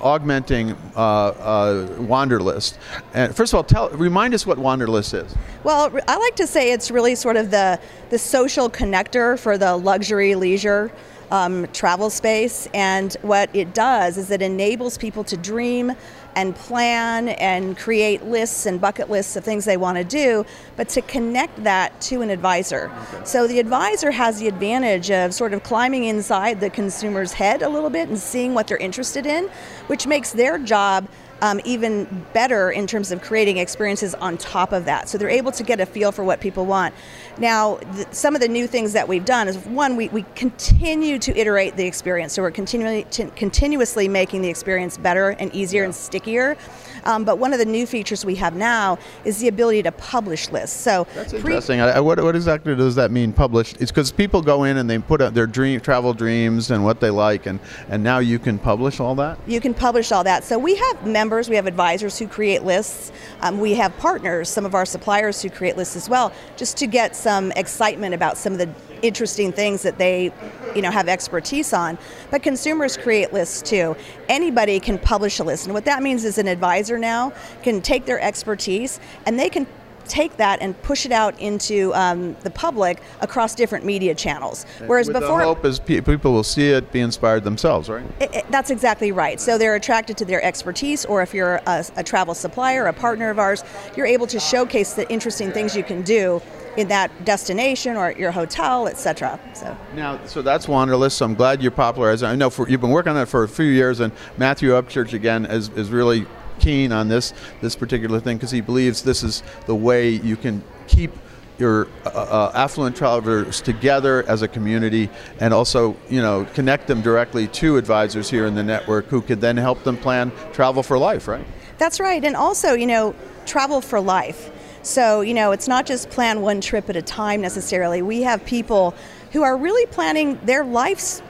augmenting 0.00 0.72
uh, 0.96 1.00
uh, 1.00 1.86
Wanderlist. 1.98 2.78
And 3.14 3.34
first 3.34 3.52
of 3.52 3.58
all, 3.58 3.64
tell, 3.64 3.90
remind 3.90 4.34
us 4.34 4.46
what 4.46 4.58
Wanderlist 4.58 5.24
is. 5.24 5.34
Well, 5.64 5.90
I 6.08 6.16
like 6.16 6.36
to 6.36 6.46
say 6.46 6.72
it's 6.72 6.90
really 6.90 7.14
sort 7.14 7.36
of 7.36 7.50
the, 7.50 7.78
the 8.10 8.18
social 8.18 8.70
connector 8.70 9.38
for 9.38 9.58
the 9.58 9.76
luxury 9.76 10.34
leisure 10.34 10.90
um, 11.30 11.66
travel 11.72 12.10
space. 12.10 12.68
And 12.74 13.12
what 13.22 13.54
it 13.54 13.74
does 13.74 14.18
is 14.18 14.30
it 14.30 14.42
enables 14.42 14.98
people 14.98 15.24
to 15.24 15.36
dream 15.36 15.92
and 16.36 16.54
plan 16.54 17.28
and 17.28 17.76
create 17.76 18.24
lists 18.24 18.66
and 18.66 18.80
bucket 18.80 19.10
lists 19.10 19.36
of 19.36 19.44
things 19.44 19.64
they 19.64 19.76
want 19.76 19.98
to 19.98 20.04
do, 20.04 20.46
but 20.76 20.88
to 20.90 21.02
connect 21.02 21.64
that 21.64 22.00
to 22.02 22.22
an 22.22 22.30
advisor. 22.30 22.90
So 23.24 23.46
the 23.46 23.58
advisor 23.58 24.12
has 24.12 24.38
the 24.38 24.46
advantage 24.46 25.10
of 25.10 25.34
sort 25.34 25.52
of 25.52 25.62
climbing 25.62 26.04
inside 26.04 26.60
the 26.60 26.70
consumer's 26.70 27.32
head 27.32 27.62
a 27.62 27.68
little 27.68 27.90
bit 27.90 28.08
and 28.08 28.18
seeing 28.18 28.54
what 28.54 28.68
they're 28.68 28.76
interested 28.76 29.26
in, 29.26 29.50
which 29.88 30.06
makes 30.06 30.30
their 30.32 30.58
job 30.58 31.08
um, 31.42 31.60
even 31.64 32.26
better 32.32 32.70
in 32.70 32.86
terms 32.86 33.10
of 33.10 33.22
creating 33.22 33.58
experiences 33.58 34.14
on 34.14 34.36
top 34.38 34.72
of 34.72 34.84
that. 34.84 35.08
So 35.08 35.18
they're 35.18 35.28
able 35.28 35.52
to 35.52 35.62
get 35.62 35.80
a 35.80 35.86
feel 35.86 36.12
for 36.12 36.24
what 36.24 36.40
people 36.40 36.66
want. 36.66 36.94
Now, 37.38 37.76
th- 37.76 38.08
some 38.12 38.34
of 38.34 38.40
the 38.40 38.48
new 38.48 38.66
things 38.66 38.92
that 38.92 39.08
we've 39.08 39.24
done 39.24 39.48
is 39.48 39.56
one, 39.58 39.96
we, 39.96 40.08
we 40.08 40.24
continue 40.34 41.18
to 41.18 41.36
iterate 41.38 41.76
the 41.76 41.86
experience. 41.86 42.32
So 42.34 42.42
we're 42.42 42.50
continually, 42.50 43.04
t- 43.10 43.30
continuously 43.36 44.08
making 44.08 44.42
the 44.42 44.48
experience 44.48 44.98
better 44.98 45.30
and 45.30 45.54
easier 45.54 45.84
and 45.84 45.94
stickier. 45.94 46.56
Um, 47.04 47.24
but 47.24 47.38
one 47.38 47.52
of 47.52 47.58
the 47.58 47.64
new 47.64 47.86
features 47.86 48.24
we 48.24 48.34
have 48.36 48.54
now 48.54 48.98
is 49.24 49.38
the 49.38 49.48
ability 49.48 49.82
to 49.84 49.92
publish 49.92 50.50
lists. 50.50 50.78
So 50.78 51.06
That's 51.14 51.30
pre- 51.32 51.38
interesting. 51.40 51.80
I, 51.80 51.96
I- 51.96 52.00
what, 52.00 52.20
what 52.22 52.36
exactly 52.36 52.74
does 52.74 52.94
that 52.96 53.10
mean? 53.10 53.32
Published? 53.32 53.80
It's 53.80 53.90
because 53.90 54.10
people 54.12 54.42
go 54.42 54.64
in 54.64 54.76
and 54.76 54.88
they 54.88 54.98
put 54.98 55.20
out 55.20 55.34
their 55.34 55.46
dream 55.46 55.80
travel 55.80 56.12
dreams 56.12 56.70
and 56.70 56.84
what 56.84 57.00
they 57.00 57.10
like, 57.10 57.46
and 57.46 57.60
and 57.88 58.02
now 58.02 58.18
you 58.18 58.38
can 58.38 58.58
publish 58.58 59.00
all 59.00 59.14
that. 59.16 59.38
You 59.46 59.60
can 59.60 59.74
publish 59.74 60.12
all 60.12 60.24
that. 60.24 60.44
So 60.44 60.58
we 60.58 60.76
have 60.76 61.06
members, 61.06 61.48
we 61.48 61.56
have 61.56 61.66
advisors 61.66 62.18
who 62.18 62.26
create 62.26 62.62
lists. 62.64 63.12
Um, 63.40 63.58
we 63.58 63.74
have 63.74 63.96
partners, 63.98 64.48
some 64.48 64.64
of 64.66 64.74
our 64.74 64.84
suppliers 64.86 65.40
who 65.42 65.50
create 65.50 65.76
lists 65.76 65.96
as 65.96 66.08
well, 66.08 66.32
just 66.56 66.76
to 66.78 66.86
get 66.86 67.14
some 67.16 67.52
excitement 67.52 68.14
about 68.14 68.36
some 68.36 68.52
of 68.52 68.58
the 68.58 68.68
interesting 69.02 69.52
things 69.52 69.82
that 69.82 69.98
they, 69.98 70.32
you 70.74 70.82
know, 70.82 70.90
have 70.90 71.08
expertise 71.08 71.72
on. 71.72 71.98
But 72.30 72.42
consumers 72.42 72.96
create 72.96 73.32
lists 73.32 73.62
too. 73.62 73.96
Anybody 74.28 74.80
can 74.80 74.98
publish 74.98 75.38
a 75.38 75.44
list, 75.44 75.66
and 75.66 75.74
what 75.74 75.84
that 75.84 76.02
means 76.02 76.24
is 76.24 76.38
an 76.38 76.48
advisor 76.48 76.98
now 76.98 77.32
can 77.62 77.80
take 77.80 78.06
their 78.06 78.20
expertise 78.20 79.00
and 79.26 79.38
they 79.38 79.48
can 79.48 79.66
take 80.08 80.36
that 80.38 80.60
and 80.60 80.80
push 80.82 81.06
it 81.06 81.12
out 81.12 81.38
into 81.38 81.94
um, 81.94 82.34
the 82.42 82.50
public 82.50 83.00
across 83.20 83.54
different 83.54 83.84
media 83.84 84.12
channels. 84.12 84.66
Whereas 84.86 85.06
With 85.06 85.20
before, 85.20 85.38
the 85.38 85.44
hope 85.44 85.64
is 85.64 85.78
pe- 85.78 86.00
people 86.00 86.32
will 86.32 86.42
see 86.42 86.70
it, 86.70 86.90
be 86.90 86.98
inspired 86.98 87.44
themselves, 87.44 87.88
right? 87.88 88.04
it- 88.18 88.34
it- 88.34 88.46
that's 88.50 88.70
exactly 88.70 89.12
right. 89.12 89.40
So 89.40 89.56
they're 89.56 89.76
attracted 89.76 90.16
to 90.16 90.24
their 90.24 90.42
expertise, 90.42 91.04
or 91.04 91.22
if 91.22 91.32
you're 91.32 91.60
a, 91.64 91.84
a 91.96 92.02
travel 92.02 92.34
supplier, 92.34 92.86
a 92.86 92.92
partner 92.92 93.30
of 93.30 93.38
ours, 93.38 93.62
you're 93.96 94.06
able 94.06 94.26
to 94.28 94.40
showcase 94.40 94.94
the 94.94 95.08
interesting 95.12 95.52
things 95.52 95.76
you 95.76 95.84
can 95.84 96.02
do 96.02 96.42
in 96.76 96.88
that 96.88 97.24
destination 97.24 97.96
or 97.96 98.08
at 98.08 98.18
your 98.18 98.30
hotel, 98.30 98.86
etc. 98.86 99.38
So 99.54 99.76
Now, 99.94 100.24
so 100.26 100.42
that's 100.42 100.66
Wanderlist. 100.66 101.12
So 101.12 101.24
I'm 101.24 101.34
glad 101.34 101.62
you're 101.62 101.70
popularizing. 101.70 102.28
I 102.28 102.36
know 102.36 102.50
for, 102.50 102.68
you've 102.68 102.80
been 102.80 102.90
working 102.90 103.10
on 103.10 103.16
that 103.16 103.26
for 103.26 103.42
a 103.42 103.48
few 103.48 103.66
years, 103.66 104.00
and 104.00 104.12
Matthew 104.36 104.70
Upchurch 104.70 105.12
again 105.12 105.46
is, 105.46 105.68
is 105.70 105.90
really 105.90 106.26
keen 106.60 106.92
on 106.92 107.08
this 107.08 107.32
this 107.62 107.74
particular 107.74 108.20
thing 108.20 108.36
because 108.36 108.50
he 108.50 108.60
believes 108.60 109.02
this 109.02 109.22
is 109.22 109.42
the 109.64 109.74
way 109.74 110.10
you 110.10 110.36
can 110.36 110.62
keep 110.86 111.10
your 111.58 111.88
uh, 112.06 112.10
uh, 112.10 112.52
affluent 112.54 112.96
travelers 112.96 113.60
together 113.60 114.24
as 114.28 114.42
a 114.42 114.48
community 114.48 115.08
and 115.40 115.52
also 115.52 115.96
you 116.08 116.20
know 116.20 116.46
connect 116.54 116.86
them 116.86 117.00
directly 117.02 117.48
to 117.48 117.76
advisors 117.76 118.28
here 118.28 118.46
in 118.46 118.54
the 118.54 118.62
network 118.62 119.06
who 119.06 119.20
could 119.20 119.40
then 119.40 119.56
help 119.56 119.82
them 119.84 119.96
plan 119.96 120.30
travel 120.52 120.82
for 120.82 120.98
life 120.98 121.26
right 121.26 121.46
that's 121.78 121.98
right 121.98 122.24
and 122.24 122.36
also 122.36 122.74
you 122.74 122.86
know 122.86 123.14
travel 123.46 123.80
for 123.80 124.00
life 124.00 124.50
so 124.82 125.20
you 125.20 125.34
know 125.34 125.52
it's 125.52 125.68
not 125.68 125.86
just 125.86 126.10
plan 126.10 126.40
one 126.40 126.60
trip 126.60 126.88
at 126.88 126.96
a 126.96 127.02
time 127.02 127.40
necessarily. 127.40 128.02
We 128.02 128.22
have 128.22 128.44
people 128.44 128.94
who 129.32 129.42
are 129.42 129.56
really 129.56 129.86
planning 129.86 130.38
their 130.44 130.64
life's 130.64 131.22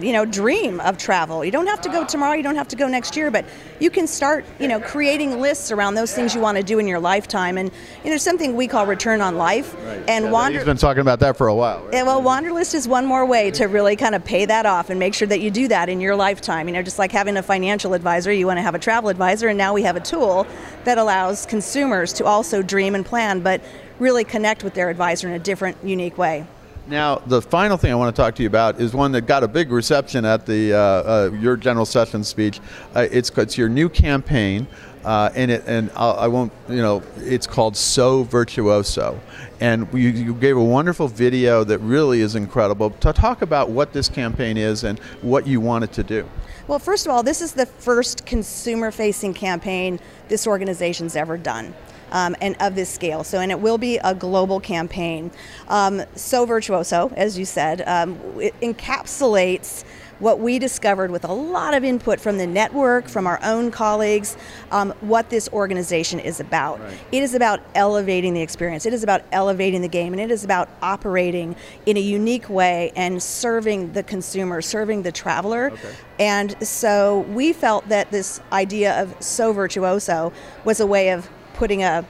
you 0.00 0.12
know 0.12 0.24
dream 0.24 0.80
of 0.80 0.98
travel. 0.98 1.44
You 1.44 1.50
don't 1.50 1.66
have 1.66 1.80
to 1.82 1.88
go 1.88 2.04
tomorrow, 2.04 2.34
you 2.34 2.42
don't 2.42 2.56
have 2.56 2.68
to 2.68 2.76
go 2.76 2.88
next 2.88 3.16
year, 3.16 3.30
but 3.30 3.44
you 3.80 3.90
can 3.90 4.06
start, 4.06 4.44
you 4.58 4.68
know, 4.68 4.80
creating 4.80 5.40
lists 5.40 5.70
around 5.70 5.94
those 5.94 6.14
things 6.14 6.34
you 6.34 6.40
want 6.40 6.56
to 6.56 6.62
do 6.62 6.78
in 6.78 6.86
your 6.86 7.00
lifetime 7.00 7.58
and 7.58 7.68
you 7.70 8.04
know, 8.04 8.10
there's 8.10 8.22
something 8.22 8.56
we 8.56 8.66
call 8.66 8.86
return 8.86 9.20
on 9.20 9.36
life. 9.36 9.74
Right. 9.74 10.02
And 10.08 10.26
yeah, 10.26 10.30
Wander 10.30 10.58
He's 10.58 10.66
been 10.66 10.76
talking 10.76 11.00
about 11.00 11.20
that 11.20 11.36
for 11.36 11.48
a 11.48 11.54
while. 11.54 11.82
Right? 11.84 11.94
Yeah, 11.94 12.02
well, 12.04 12.22
Wanderlist 12.22 12.74
is 12.74 12.86
one 12.86 13.06
more 13.06 13.26
way 13.26 13.50
to 13.52 13.66
really 13.66 13.96
kind 13.96 14.14
of 14.14 14.24
pay 14.24 14.44
that 14.46 14.66
off 14.66 14.90
and 14.90 14.98
make 14.98 15.14
sure 15.14 15.28
that 15.28 15.40
you 15.40 15.50
do 15.50 15.68
that 15.68 15.88
in 15.88 16.00
your 16.00 16.16
lifetime. 16.16 16.68
You 16.68 16.74
know, 16.74 16.82
just 16.82 16.98
like 16.98 17.12
having 17.12 17.36
a 17.36 17.42
financial 17.42 17.94
advisor, 17.94 18.32
you 18.32 18.46
want 18.46 18.58
to 18.58 18.62
have 18.62 18.74
a 18.74 18.78
travel 18.78 19.10
advisor 19.10 19.48
and 19.48 19.58
now 19.58 19.72
we 19.72 19.82
have 19.82 19.96
a 19.96 20.00
tool 20.00 20.46
that 20.84 20.98
allows 20.98 21.46
consumers 21.46 22.12
to 22.14 22.24
also 22.24 22.62
dream 22.62 22.94
and 22.94 23.04
plan 23.04 23.40
but 23.40 23.60
really 23.98 24.24
connect 24.24 24.64
with 24.64 24.74
their 24.74 24.90
advisor 24.90 25.28
in 25.28 25.34
a 25.34 25.38
different 25.38 25.76
unique 25.84 26.18
way. 26.18 26.46
Now, 26.86 27.16
the 27.26 27.40
final 27.40 27.76
thing 27.76 27.92
I 27.92 27.94
want 27.94 28.14
to 28.14 28.20
talk 28.20 28.34
to 28.36 28.42
you 28.42 28.48
about 28.48 28.80
is 28.80 28.92
one 28.92 29.12
that 29.12 29.22
got 29.22 29.44
a 29.44 29.48
big 29.48 29.70
reception 29.70 30.24
at 30.24 30.46
the 30.46 30.74
uh, 30.74 30.78
uh, 30.78 31.30
your 31.40 31.56
general 31.56 31.86
session 31.86 32.24
speech. 32.24 32.58
Uh, 32.94 33.06
it's 33.10 33.30
it's 33.30 33.56
your 33.56 33.68
new 33.68 33.88
campaign, 33.88 34.66
uh, 35.04 35.30
and 35.36 35.52
it 35.52 35.62
and 35.68 35.92
I'll, 35.94 36.14
I 36.14 36.26
will 36.26 36.46
not 36.46 36.54
you 36.68 36.82
know 36.82 37.02
it's 37.18 37.46
called 37.46 37.76
So 37.76 38.24
Virtuoso, 38.24 39.20
and 39.60 39.86
you, 39.92 40.08
you, 40.08 40.34
gave 40.34 40.56
a 40.56 40.64
wonderful 40.64 41.06
video 41.06 41.62
that 41.62 41.78
really 41.78 42.20
is 42.20 42.34
incredible. 42.34 42.90
To 42.90 43.12
talk 43.12 43.42
about 43.42 43.70
what 43.70 43.92
this 43.92 44.08
campaign 44.08 44.56
is 44.56 44.82
and 44.82 44.98
what 45.20 45.46
you 45.46 45.60
want 45.60 45.84
it 45.84 45.92
to 45.92 46.02
do. 46.02 46.28
Well, 46.66 46.80
first 46.80 47.06
of 47.06 47.12
all, 47.12 47.22
this 47.22 47.42
is 47.42 47.52
the 47.52 47.66
first 47.66 48.26
consumer-facing 48.26 49.34
campaign 49.34 50.00
this 50.28 50.48
organization's 50.48 51.14
ever 51.14 51.36
done 51.36 51.74
um, 52.12 52.36
and 52.40 52.56
of 52.60 52.76
this 52.76 52.88
scale. 52.88 53.24
So, 53.24 53.40
and 53.40 53.50
it 53.50 53.58
will 53.58 53.78
be 53.78 53.98
a 53.98 54.14
global 54.14 54.60
campaign. 54.60 55.32
Um, 55.68 56.02
so 56.14 56.46
virtuoso, 56.46 57.12
as 57.16 57.36
you 57.36 57.44
said, 57.44 57.82
um, 57.88 58.20
it 58.40 58.54
encapsulates 58.60 59.84
what 60.22 60.38
we 60.38 60.56
discovered 60.60 61.10
with 61.10 61.24
a 61.24 61.32
lot 61.32 61.74
of 61.74 61.82
input 61.82 62.20
from 62.20 62.38
the 62.38 62.46
network, 62.46 63.08
from 63.08 63.26
our 63.26 63.40
own 63.42 63.72
colleagues, 63.72 64.36
um, 64.70 64.94
what 65.00 65.28
this 65.30 65.48
organization 65.48 66.20
is 66.20 66.38
about. 66.38 66.78
Right. 66.78 66.98
It 67.10 67.22
is 67.24 67.34
about 67.34 67.60
elevating 67.74 68.32
the 68.32 68.40
experience, 68.40 68.86
it 68.86 68.92
is 68.92 69.02
about 69.02 69.22
elevating 69.32 69.82
the 69.82 69.88
game, 69.88 70.12
and 70.12 70.22
it 70.22 70.30
is 70.30 70.44
about 70.44 70.68
operating 70.80 71.56
in 71.86 71.96
a 71.96 72.00
unique 72.00 72.48
way 72.48 72.92
and 72.94 73.20
serving 73.20 73.94
the 73.94 74.04
consumer, 74.04 74.62
serving 74.62 75.02
the 75.02 75.10
traveler. 75.10 75.72
Okay. 75.72 75.94
And 76.20 76.66
so 76.66 77.20
we 77.30 77.52
felt 77.52 77.88
that 77.88 78.12
this 78.12 78.40
idea 78.52 79.02
of 79.02 79.20
so 79.20 79.52
virtuoso 79.52 80.32
was 80.64 80.78
a 80.78 80.86
way 80.86 81.10
of 81.10 81.28
putting 81.62 81.84
a, 81.84 82.04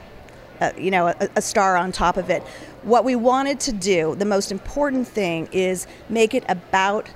a 0.61 0.73
you 0.81 0.89
know 0.89 1.09
a, 1.09 1.29
a 1.35 1.41
star 1.41 1.77
on 1.77 1.91
top 1.91 2.17
of 2.17 2.31
it. 2.31 2.41
What 2.81 3.05
we 3.05 3.15
wanted 3.15 3.59
to 3.59 3.71
do, 3.71 4.15
the 4.15 4.25
most 4.25 4.51
important 4.51 5.07
thing, 5.07 5.47
is 5.51 5.85
make 6.09 6.33
it 6.33 6.43
about 6.49 7.07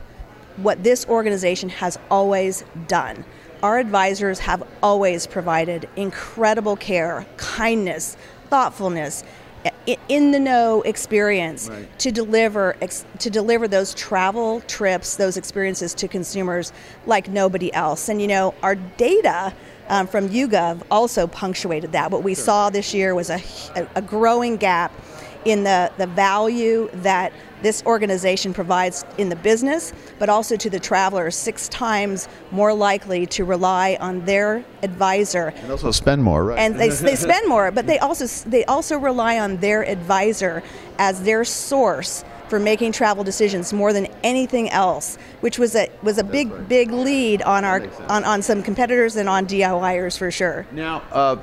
what 0.57 0.83
this 0.83 1.03
organization 1.07 1.69
has 1.69 1.97
always 2.11 2.63
done. 2.87 3.25
Our 3.63 3.79
advisors 3.79 4.37
have 4.37 4.61
always 4.83 5.25
provided 5.25 5.89
incredible 5.95 6.75
care, 6.75 7.25
kindness, 7.37 8.15
thoughtfulness, 8.51 9.23
in 10.07 10.29
the 10.29 10.39
know 10.39 10.83
experience 10.83 11.69
right. 11.69 11.99
to 11.99 12.11
deliver 12.11 12.75
to 13.17 13.29
deliver 13.31 13.67
those 13.67 13.95
travel 13.95 14.61
trips, 14.67 15.15
those 15.15 15.37
experiences 15.37 15.95
to 15.95 16.07
consumers 16.07 16.71
like 17.07 17.29
nobody 17.29 17.73
else. 17.73 18.09
And 18.09 18.21
you 18.21 18.27
know, 18.27 18.53
our 18.61 18.75
data 18.75 19.55
um, 19.89 20.07
from 20.07 20.29
YouGov 20.29 20.83
also 20.91 21.27
punctuated 21.27 21.91
that. 21.93 22.11
What 22.11 22.23
we 22.23 22.35
sure. 22.35 22.43
saw 22.43 22.69
this 22.69 22.93
year 22.93 23.15
was 23.15 23.29
a, 23.29 23.41
a 23.95 24.01
growing 24.01 24.57
gap 24.57 24.91
in 25.45 25.63
the, 25.63 25.91
the 25.97 26.07
value 26.07 26.89
that 26.93 27.31
this 27.61 27.81
organization 27.85 28.53
provides 28.53 29.05
in 29.17 29.29
the 29.29 29.35
business, 29.35 29.93
but 30.19 30.29
also 30.29 30.55
to 30.57 30.69
the 30.69 30.79
traveler, 30.79 31.31
six 31.31 31.67
times 31.69 32.27
more 32.51 32.73
likely 32.73 33.25
to 33.25 33.45
rely 33.45 33.97
on 33.99 34.23
their 34.25 34.63
advisor. 34.83 35.53
And 35.55 35.71
also 35.71 35.91
spend 35.91 36.21
more, 36.23 36.43
right? 36.45 36.59
And 36.59 36.79
they, 36.79 36.89
they 36.89 37.15
spend 37.15 37.47
more, 37.49 37.71
but 37.71 37.87
they 37.87 37.97
also 37.99 38.27
they 38.49 38.65
also 38.65 38.97
rely 38.97 39.39
on 39.39 39.57
their 39.57 39.87
advisor 39.87 40.61
as 40.99 41.23
their 41.23 41.43
source 41.43 42.23
for 42.49 42.59
making 42.59 42.91
travel 42.91 43.23
decisions 43.23 43.73
more 43.73 43.93
than 43.93 44.07
anything 44.23 44.69
else, 44.69 45.17
which 45.41 45.59
was 45.59 45.75
a 45.75 45.89
was 46.01 46.17
a 46.17 46.23
big 46.23 46.51
right. 46.51 46.67
big 46.67 46.91
lead 46.91 47.41
on 47.41 47.65
our 47.65 47.87
on, 48.09 48.23
on 48.23 48.41
some 48.41 48.63
competitors 48.63 49.15
and 49.15 49.27
on 49.29 49.45
DIYers 49.45 50.17
for 50.17 50.31
sure. 50.31 50.65
Now, 50.71 51.03
uh, 51.11 51.35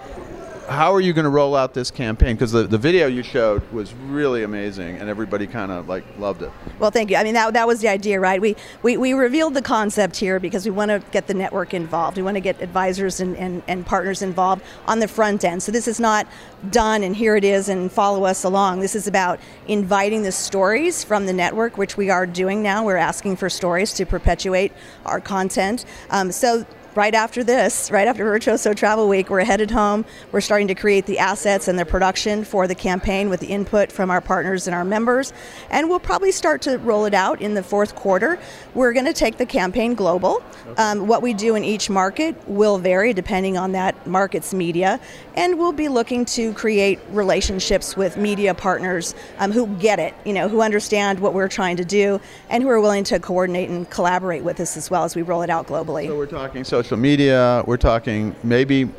how 0.68 0.92
are 0.92 1.00
you 1.00 1.12
going 1.12 1.24
to 1.24 1.30
roll 1.30 1.54
out 1.54 1.74
this 1.74 1.90
campaign? 1.90 2.34
Because 2.34 2.52
the, 2.52 2.64
the 2.64 2.78
video 2.78 3.06
you 3.06 3.22
showed 3.22 3.70
was 3.72 3.92
really 3.94 4.42
amazing, 4.42 4.96
and 4.96 5.08
everybody 5.08 5.46
kind 5.46 5.70
of 5.70 5.88
like 5.88 6.04
loved 6.18 6.42
it. 6.42 6.50
Well, 6.78 6.90
thank 6.90 7.10
you. 7.10 7.16
I 7.16 7.24
mean, 7.24 7.34
that, 7.34 7.52
that 7.54 7.66
was 7.66 7.80
the 7.80 7.88
idea, 7.88 8.20
right? 8.20 8.40
We, 8.40 8.56
we 8.82 8.96
we 8.96 9.12
revealed 9.12 9.54
the 9.54 9.62
concept 9.62 10.16
here 10.16 10.40
because 10.40 10.64
we 10.64 10.70
want 10.70 10.90
to 10.90 11.02
get 11.10 11.26
the 11.26 11.34
network 11.34 11.74
involved. 11.74 12.16
We 12.16 12.22
want 12.22 12.36
to 12.36 12.40
get 12.40 12.60
advisors 12.62 13.20
and, 13.20 13.36
and, 13.36 13.62
and 13.68 13.84
partners 13.84 14.22
involved 14.22 14.62
on 14.86 14.98
the 14.98 15.08
front 15.08 15.44
end. 15.44 15.62
So 15.62 15.72
this 15.72 15.86
is 15.86 16.00
not 16.00 16.26
done 16.70 17.02
and 17.02 17.14
here 17.14 17.36
it 17.36 17.44
is 17.44 17.68
and 17.68 17.92
follow 17.92 18.24
us 18.24 18.44
along. 18.44 18.80
This 18.80 18.94
is 18.94 19.06
about 19.06 19.40
inviting 19.68 20.22
the 20.22 20.32
stories 20.32 21.04
from 21.04 21.26
the 21.26 21.32
network, 21.32 21.76
which 21.76 21.96
we 21.96 22.10
are 22.10 22.26
doing 22.26 22.62
now. 22.62 22.84
We're 22.84 22.96
asking 22.96 23.36
for 23.36 23.50
stories 23.50 23.92
to 23.94 24.06
perpetuate 24.06 24.72
our 25.04 25.20
content. 25.20 25.84
Um, 26.10 26.32
so 26.32 26.64
right 26.94 27.14
after 27.14 27.42
this, 27.42 27.90
right 27.90 28.06
after 28.06 28.24
Virtuoso 28.24 28.72
Travel 28.72 29.08
Week, 29.08 29.28
we're 29.28 29.44
headed 29.44 29.70
home. 29.70 30.04
We're 30.32 30.40
starting 30.40 30.68
to 30.68 30.74
create 30.74 31.06
the 31.06 31.18
assets 31.18 31.68
and 31.68 31.78
the 31.78 31.84
production 31.84 32.44
for 32.44 32.66
the 32.66 32.74
campaign 32.74 33.28
with 33.28 33.40
the 33.40 33.48
input 33.48 33.90
from 33.90 34.10
our 34.10 34.20
partners 34.20 34.66
and 34.66 34.74
our 34.74 34.84
members. 34.84 35.32
And 35.70 35.88
we'll 35.88 36.00
probably 36.00 36.32
start 36.32 36.62
to 36.62 36.78
roll 36.78 37.04
it 37.04 37.14
out 37.14 37.40
in 37.40 37.54
the 37.54 37.62
fourth 37.62 37.94
quarter. 37.94 38.38
We're 38.74 38.92
going 38.92 39.06
to 39.06 39.12
take 39.12 39.38
the 39.38 39.46
campaign 39.46 39.94
global. 39.94 40.42
Um, 40.76 41.06
what 41.06 41.22
we 41.22 41.34
do 41.34 41.54
in 41.56 41.64
each 41.64 41.90
market 41.90 42.36
will 42.48 42.78
vary 42.78 43.12
depending 43.12 43.56
on 43.56 43.72
that 43.72 44.06
market's 44.06 44.54
media. 44.54 45.00
And 45.34 45.58
we'll 45.58 45.72
be 45.72 45.88
looking 45.88 46.24
to 46.26 46.52
create 46.54 47.00
relationships 47.10 47.96
with 47.96 48.16
media 48.16 48.54
partners 48.54 49.14
um, 49.38 49.50
who 49.50 49.66
get 49.76 49.98
it, 49.98 50.14
you 50.24 50.32
know, 50.32 50.48
who 50.48 50.62
understand 50.62 51.18
what 51.18 51.34
we're 51.34 51.48
trying 51.48 51.76
to 51.78 51.84
do 51.84 52.20
and 52.50 52.62
who 52.62 52.68
are 52.68 52.80
willing 52.80 53.04
to 53.04 53.18
coordinate 53.18 53.68
and 53.68 53.90
collaborate 53.90 54.44
with 54.44 54.60
us 54.60 54.76
as 54.76 54.90
well 54.90 55.04
as 55.04 55.16
we 55.16 55.22
roll 55.22 55.42
it 55.42 55.50
out 55.50 55.66
globally. 55.66 56.06
So 56.06 56.16
we're 56.16 56.26
talking 56.26 56.62
so 56.62 56.83
social 56.84 56.98
media. 56.98 57.64
We're 57.66 57.78
talking 57.78 58.36
maybe 58.42 58.90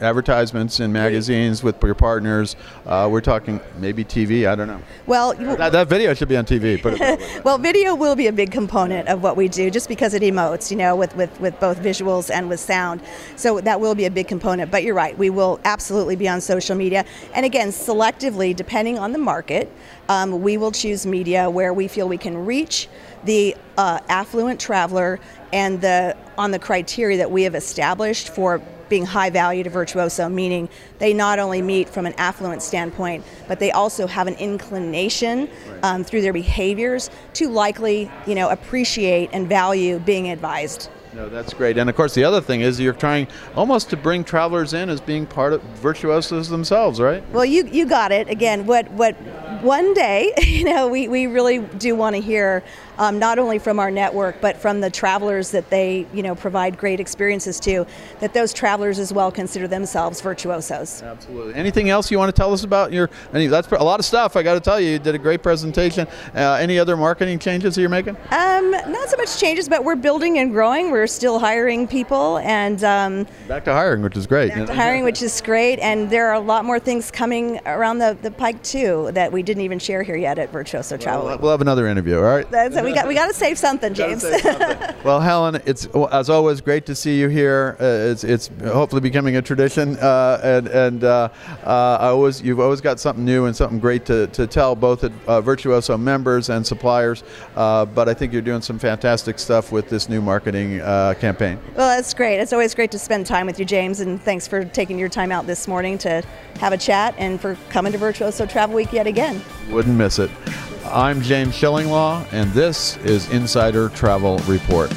advertisements 0.00 0.80
in 0.80 0.92
magazines 0.92 1.62
with 1.62 1.80
your 1.80 1.94
partners. 1.94 2.56
Uh, 2.84 3.08
we're 3.08 3.20
talking 3.20 3.60
maybe 3.78 4.04
TV. 4.04 4.48
I 4.48 4.56
don't 4.56 4.66
know. 4.66 4.82
Well, 5.06 5.32
that, 5.34 5.70
that 5.70 5.86
video 5.86 6.14
should 6.14 6.28
be 6.28 6.36
on 6.36 6.44
TV. 6.44 6.82
well, 7.44 7.58
video 7.58 7.94
will 7.94 8.16
be 8.16 8.26
a 8.26 8.32
big 8.32 8.50
component 8.50 9.06
of 9.06 9.22
what 9.22 9.36
we 9.36 9.46
do, 9.46 9.70
just 9.70 9.88
because 9.88 10.14
it 10.14 10.22
emotes, 10.22 10.72
you 10.72 10.76
know, 10.76 10.96
with, 10.96 11.14
with 11.14 11.40
with 11.40 11.60
both 11.60 11.78
visuals 11.80 12.28
and 12.28 12.48
with 12.48 12.58
sound. 12.58 13.00
So 13.36 13.60
that 13.60 13.80
will 13.80 13.94
be 13.94 14.06
a 14.06 14.10
big 14.10 14.26
component. 14.26 14.72
But 14.72 14.82
you're 14.82 14.96
right, 14.96 15.16
we 15.16 15.30
will 15.30 15.60
absolutely 15.64 16.16
be 16.16 16.28
on 16.28 16.40
social 16.40 16.74
media, 16.74 17.04
and 17.34 17.46
again, 17.46 17.68
selectively, 17.68 18.56
depending 18.56 18.98
on 18.98 19.12
the 19.12 19.18
market, 19.18 19.70
um, 20.08 20.42
we 20.42 20.56
will 20.56 20.72
choose 20.72 21.06
media 21.06 21.48
where 21.48 21.72
we 21.72 21.86
feel 21.86 22.08
we 22.08 22.18
can 22.18 22.44
reach 22.44 22.88
the 23.24 23.56
uh, 23.78 24.00
affluent 24.08 24.58
traveler 24.58 25.20
and 25.52 25.80
the 25.80 26.16
on 26.38 26.50
the 26.50 26.58
criteria 26.58 27.18
that 27.18 27.30
we 27.30 27.42
have 27.42 27.54
established 27.54 28.30
for 28.30 28.60
being 28.88 29.06
high 29.06 29.30
value 29.30 29.64
to 29.64 29.70
virtuoso, 29.70 30.28
meaning 30.28 30.68
they 30.98 31.14
not 31.14 31.38
only 31.38 31.62
meet 31.62 31.88
from 31.88 32.04
an 32.04 32.12
affluent 32.18 32.60
standpoint, 32.62 33.24
but 33.48 33.58
they 33.58 33.70
also 33.70 34.06
have 34.06 34.26
an 34.26 34.34
inclination 34.34 35.48
um, 35.82 36.04
through 36.04 36.20
their 36.20 36.34
behaviors 36.34 37.08
to 37.32 37.48
likely, 37.48 38.10
you 38.26 38.34
know, 38.34 38.50
appreciate 38.50 39.30
and 39.32 39.48
value 39.48 39.98
being 39.98 40.28
advised. 40.28 40.90
No, 41.14 41.28
that's 41.30 41.54
great. 41.54 41.78
And 41.78 41.88
of 41.88 41.96
course, 41.96 42.14
the 42.14 42.24
other 42.24 42.42
thing 42.42 42.60
is 42.60 42.80
you're 42.80 42.92
trying 42.92 43.28
almost 43.54 43.88
to 43.90 43.96
bring 43.96 44.24
travelers 44.24 44.74
in 44.74 44.88
as 44.88 45.00
being 45.00 45.26
part 45.26 45.54
of 45.54 45.62
virtuosos 45.62 46.48
themselves, 46.48 47.00
right? 47.00 47.26
Well, 47.30 47.44
you 47.44 47.66
you 47.66 47.86
got 47.86 48.12
it. 48.12 48.28
Again, 48.28 48.66
what 48.66 48.90
what 48.92 49.14
one 49.62 49.94
day, 49.94 50.32
you 50.42 50.64
know, 50.64 50.88
we, 50.88 51.08
we 51.08 51.26
really 51.26 51.58
do 51.58 51.94
want 51.94 52.16
to 52.16 52.22
hear 52.22 52.62
um, 52.98 53.18
not 53.18 53.38
only 53.38 53.58
from 53.58 53.78
our 53.78 53.90
network, 53.90 54.40
but 54.40 54.56
from 54.56 54.80
the 54.80 54.90
travelers 54.90 55.50
that 55.50 55.68
they, 55.70 56.06
you 56.12 56.22
know, 56.22 56.34
provide 56.34 56.76
great 56.78 57.00
experiences 57.00 57.58
to, 57.60 57.86
that 58.20 58.34
those 58.34 58.52
travelers 58.52 58.98
as 58.98 59.12
well 59.12 59.30
consider 59.32 59.66
themselves 59.66 60.20
virtuosos. 60.20 61.02
Absolutely. 61.02 61.54
Anything 61.54 61.90
else 61.90 62.10
you 62.10 62.18
want 62.18 62.34
to 62.34 62.38
tell 62.38 62.52
us 62.52 62.64
about 62.64 62.92
your? 62.92 63.10
Mean, 63.32 63.50
that's 63.50 63.70
a 63.70 63.82
lot 63.82 63.98
of 63.98 64.04
stuff. 64.04 64.36
I 64.36 64.42
got 64.42 64.54
to 64.54 64.60
tell 64.60 64.80
you, 64.80 64.92
you 64.92 64.98
did 64.98 65.14
a 65.14 65.18
great 65.18 65.42
presentation. 65.42 66.06
Uh, 66.34 66.54
any 66.54 66.78
other 66.78 66.96
marketing 66.96 67.38
changes 67.38 67.74
that 67.74 67.80
you're 67.80 67.90
making? 67.90 68.16
Um, 68.30 68.70
not 68.70 69.08
so 69.08 69.16
much 69.16 69.38
changes, 69.38 69.68
but 69.68 69.84
we're 69.84 69.96
building 69.96 70.38
and 70.38 70.52
growing. 70.52 70.90
We're 70.90 71.06
still 71.06 71.38
hiring 71.38 71.88
people, 71.88 72.38
and 72.38 72.82
um, 72.84 73.26
back 73.48 73.64
to 73.64 73.72
hiring, 73.72 74.02
which 74.02 74.16
is 74.16 74.26
great. 74.26 74.50
Back 74.50 74.66
to 74.66 74.74
hiring, 74.74 75.04
which 75.04 75.22
is 75.22 75.40
great, 75.40 75.78
and 75.78 76.10
there 76.10 76.28
are 76.28 76.34
a 76.34 76.40
lot 76.40 76.64
more 76.64 76.78
things 76.78 77.10
coming 77.10 77.60
around 77.66 77.98
the, 77.98 78.16
the 78.22 78.30
pike 78.30 78.62
too 78.62 79.10
that 79.12 79.32
we 79.32 79.42
didn't 79.42 79.62
even 79.62 79.78
share 79.78 80.02
here 80.02 80.16
yet 80.16 80.38
at 80.38 80.50
Virtuoso 80.50 80.96
Travel. 80.96 81.26
We'll, 81.26 81.38
we'll 81.38 81.50
have 81.50 81.60
another 81.60 81.86
interview. 81.86 82.16
All 82.16 82.22
right. 82.22 82.50
That's, 82.50 82.80
we 82.82 82.91
got 82.94 83.08
we 83.08 83.14
got 83.14 83.26
to 83.26 83.34
save 83.34 83.58
something, 83.58 83.94
James. 83.94 84.22
Save 84.22 84.40
something. 84.40 84.94
well, 85.04 85.20
Helen, 85.20 85.60
it's 85.66 85.86
as 86.10 86.30
always 86.30 86.60
great 86.60 86.86
to 86.86 86.94
see 86.94 87.18
you 87.18 87.28
here. 87.28 87.76
Uh, 87.80 88.10
it's 88.10 88.24
it's 88.24 88.50
hopefully 88.64 89.00
becoming 89.00 89.36
a 89.36 89.42
tradition, 89.42 89.96
uh, 89.98 90.40
and 90.42 90.68
and 90.68 91.04
uh, 91.04 91.28
uh 91.64 91.98
I 92.00 92.08
always 92.08 92.42
you've 92.42 92.60
always 92.60 92.80
got 92.80 93.00
something 93.00 93.24
new 93.24 93.46
and 93.46 93.54
something 93.54 93.78
great 93.78 94.04
to, 94.06 94.26
to 94.28 94.46
tell 94.46 94.74
both 94.74 95.04
at 95.04 95.12
uh, 95.26 95.40
Virtuoso 95.40 95.96
members 95.96 96.50
and 96.50 96.66
suppliers. 96.66 97.24
Uh, 97.56 97.84
but 97.84 98.08
I 98.08 98.14
think 98.14 98.32
you're 98.32 98.42
doing 98.42 98.62
some 98.62 98.78
fantastic 98.78 99.38
stuff 99.38 99.72
with 99.72 99.88
this 99.88 100.08
new 100.08 100.20
marketing 100.20 100.78
campaign. 101.18 101.58
Well, 101.76 101.96
that's 101.96 102.14
great. 102.14 102.38
It's 102.38 102.52
always 102.52 102.74
great 102.74 102.90
to 102.92 102.98
spend 102.98 103.26
time 103.26 103.46
with 103.46 103.58
you, 103.58 103.64
James, 103.64 104.00
and 104.00 104.20
thanks 104.20 104.46
for 104.46 104.64
taking 104.64 104.98
your 104.98 105.08
time 105.08 105.32
out 105.32 105.46
this 105.46 105.68
morning 105.68 105.98
to 105.98 106.22
have 106.58 106.72
a 106.72 106.78
chat 106.78 107.14
and 107.18 107.40
for 107.40 107.56
coming 107.70 107.92
to 107.92 107.98
Virtuoso 107.98 108.46
Travel 108.46 108.76
Week 108.76 108.92
yet 108.92 109.06
again. 109.06 109.42
Wouldn't 109.70 109.96
miss 109.96 110.18
it. 110.18 110.30
I'm 110.92 111.22
James 111.22 111.54
Shillinglaw, 111.54 112.30
and 112.32 112.52
this 112.52 112.98
is 112.98 113.30
Insider 113.30 113.88
Travel 113.88 114.36
Report. 114.40 114.92